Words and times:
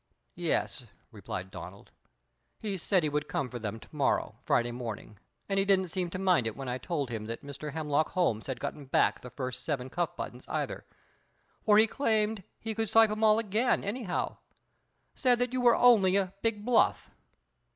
"Yes," 0.33 0.87
replied 1.11 1.51
Donald, 1.51 1.91
"he 2.57 2.75
said 2.75 3.03
he 3.03 3.09
would 3.09 3.27
come 3.27 3.49
for 3.49 3.59
them 3.59 3.79
to 3.79 3.87
morrow, 3.91 4.33
Friday, 4.41 4.71
morning, 4.71 5.19
and 5.47 5.59
he 5.59 5.63
didn't 5.63 5.89
seem 5.89 6.09
to 6.09 6.17
mind 6.17 6.47
it 6.47 6.55
when 6.55 6.67
I 6.67 6.79
told 6.79 7.11
him 7.11 7.25
that 7.25 7.43
Mr. 7.45 7.73
Hemlock 7.73 8.09
Holmes 8.13 8.47
had 8.47 8.59
gotten 8.59 8.85
back 8.85 9.21
the 9.21 9.29
first 9.29 9.63
seven 9.63 9.91
cuff 9.91 10.15
buttons, 10.15 10.45
either; 10.47 10.87
for 11.63 11.77
he 11.77 11.85
claimed 11.85 12.41
he 12.59 12.73
could 12.73 12.89
swipe 12.89 13.11
'em 13.11 13.23
all 13.23 13.37
again, 13.37 13.83
anyhow. 13.83 14.37
Said 15.13 15.37
that 15.37 15.53
you 15.53 15.61
were 15.61 15.75
only 15.75 16.15
a 16.15 16.33
big 16.41 16.65
bluff." 16.65 17.11